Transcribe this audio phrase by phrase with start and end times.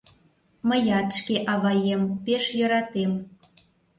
[0.67, 3.11] —Мыят шке аваем пеш йӧратем.